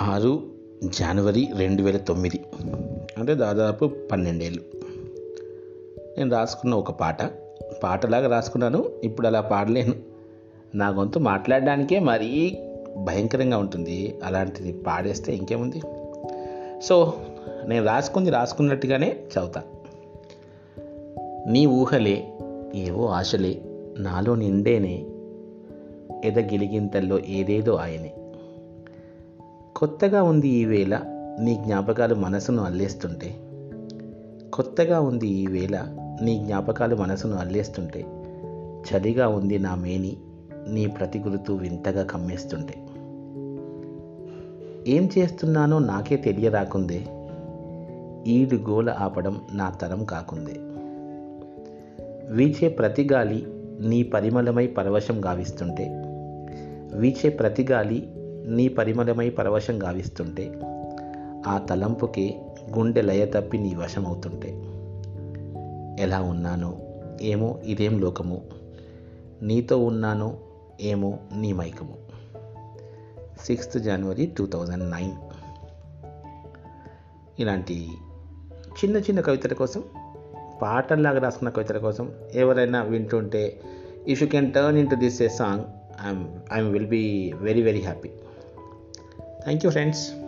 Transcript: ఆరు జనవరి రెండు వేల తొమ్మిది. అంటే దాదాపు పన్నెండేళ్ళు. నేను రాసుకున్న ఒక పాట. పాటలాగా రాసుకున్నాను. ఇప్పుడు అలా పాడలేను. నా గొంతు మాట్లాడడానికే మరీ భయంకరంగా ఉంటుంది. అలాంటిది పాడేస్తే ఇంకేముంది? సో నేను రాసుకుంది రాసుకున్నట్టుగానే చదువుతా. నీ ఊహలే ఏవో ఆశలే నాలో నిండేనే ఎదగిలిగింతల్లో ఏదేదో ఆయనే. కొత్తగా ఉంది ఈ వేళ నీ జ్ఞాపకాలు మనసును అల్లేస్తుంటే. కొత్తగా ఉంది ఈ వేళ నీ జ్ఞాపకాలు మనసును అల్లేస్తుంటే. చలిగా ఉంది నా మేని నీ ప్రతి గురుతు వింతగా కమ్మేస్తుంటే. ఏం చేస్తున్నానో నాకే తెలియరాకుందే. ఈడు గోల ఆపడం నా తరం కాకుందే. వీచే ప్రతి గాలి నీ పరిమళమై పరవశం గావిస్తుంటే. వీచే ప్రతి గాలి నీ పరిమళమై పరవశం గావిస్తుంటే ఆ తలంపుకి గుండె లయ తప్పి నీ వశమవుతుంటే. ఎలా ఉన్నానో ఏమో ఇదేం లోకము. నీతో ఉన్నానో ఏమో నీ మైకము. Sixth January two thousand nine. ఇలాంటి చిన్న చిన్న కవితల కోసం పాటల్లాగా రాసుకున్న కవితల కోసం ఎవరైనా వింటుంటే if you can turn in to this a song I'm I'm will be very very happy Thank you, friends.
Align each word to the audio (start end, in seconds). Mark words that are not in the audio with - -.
ఆరు 0.00 0.42
జనవరి 0.84 1.48
రెండు 1.56 1.82
వేల 1.82 1.96
తొమ్మిది. 1.96 2.44
అంటే 3.18 3.34
దాదాపు 3.34 3.90
పన్నెండేళ్ళు. 4.12 4.62
నేను 6.18 6.30
రాసుకున్న 6.30 6.74
ఒక 6.74 6.90
పాట. 6.90 7.22
పాటలాగా 7.82 8.28
రాసుకున్నాను. 8.28 8.90
ఇప్పుడు 9.04 9.26
అలా 9.26 9.40
పాడలేను. 9.40 9.94
నా 10.74 10.88
గొంతు 10.88 11.18
మాట్లాడడానికే 11.18 11.98
మరీ 11.98 12.58
భయంకరంగా 12.96 13.58
ఉంటుంది. 13.58 14.18
అలాంటిది 14.24 14.72
పాడేస్తే 14.72 15.34
ఇంకేముంది? 15.34 15.80
సో 16.82 17.14
నేను 17.66 17.86
రాసుకుంది 17.86 18.30
రాసుకున్నట్టుగానే 18.30 19.16
చదువుతా. 19.32 19.62
నీ 21.48 21.66
ఊహలే 21.66 22.32
ఏవో 22.74 23.06
ఆశలే 23.06 23.62
నాలో 23.98 24.34
నిండేనే 24.34 25.06
ఎదగిలిగింతల్లో 26.24 27.18
ఏదేదో 27.18 27.74
ఆయనే. 27.74 28.14
కొత్తగా 29.76 30.22
ఉంది 30.22 30.48
ఈ 30.48 30.64
వేళ 30.64 31.00
నీ 31.40 31.54
జ్ఞాపకాలు 31.54 32.14
మనసును 32.14 32.62
అల్లేస్తుంటే. 32.62 33.34
కొత్తగా 34.54 35.00
ఉంది 35.00 35.28
ఈ 35.28 35.46
వేళ 35.46 35.80
నీ 36.22 36.38
జ్ఞాపకాలు 36.38 36.96
మనసును 36.96 37.36
అల్లేస్తుంటే. 37.36 38.04
చలిగా 38.90 39.28
ఉంది 39.28 39.58
నా 39.58 39.74
మేని 39.74 40.16
నీ 40.68 40.86
ప్రతి 40.86 41.18
గురుతు 41.18 41.52
వింతగా 41.52 42.04
కమ్మేస్తుంటే. 42.04 42.74
ఏం 44.92 45.10
చేస్తున్నానో 45.18 45.78
నాకే 45.78 46.16
తెలియరాకుందే. 46.16 47.04
ఈడు 48.30 48.56
గోల 48.56 48.90
ఆపడం 48.90 49.40
నా 49.52 49.70
తరం 49.70 50.04
కాకుందే. 50.04 50.54
వీచే 52.32 52.68
ప్రతి 52.68 53.08
గాలి 53.12 53.46
నీ 53.80 54.02
పరిమళమై 54.02 54.66
పరవశం 54.66 55.24
గావిస్తుంటే. 55.24 55.84
వీచే 56.94 57.30
ప్రతి 57.30 57.66
గాలి 57.70 58.15
నీ 58.46 58.68
పరిమళమై 58.68 59.30
పరవశం 59.30 59.82
గావిస్తుంటే 59.82 60.52
ఆ 61.46 61.66
తలంపుకి 61.70 62.40
గుండె 62.78 63.02
లయ 63.02 63.26
తప్పి 63.26 63.58
నీ 63.58 63.74
వశమవుతుంటే. 63.74 64.48
ఎలా 66.02 66.20
ఉన్నానో 66.20 66.78
ఏమో 67.22 67.60
ఇదేం 67.64 68.00
లోకము. 68.00 68.42
నీతో 69.42 69.78
ఉన్నానో 69.78 70.38
ఏమో 70.80 71.18
నీ 71.36 71.52
మైకము. 71.52 71.94
Sixth 73.44 73.78
January 73.78 74.26
two 74.38 74.46
thousand 74.46 74.90
nine. 74.90 75.12
ఇలాంటి 77.40 77.88
చిన్న 78.66 78.96
చిన్న 78.96 79.20
కవితల 79.20 79.52
కోసం 79.52 79.84
పాటల్లాగా 80.62 81.18
రాసుకున్న 81.18 81.50
కవితల 81.50 81.78
కోసం 81.78 82.12
ఎవరైనా 82.34 82.82
వింటుంటే 82.82 83.60
if 84.08 84.22
you 84.22 84.28
can 84.28 84.52
turn 84.52 84.78
in 84.78 84.90
to 84.90 84.94
this 84.94 85.22
a 85.22 85.28
song 85.28 85.64
I'm 86.06 86.28
I'm 86.52 86.72
will 86.72 86.86
be 86.86 87.32
very 87.40 87.62
very 87.62 87.80
happy 87.80 88.10
Thank 89.46 89.62
you, 89.62 89.70
friends. 89.70 90.25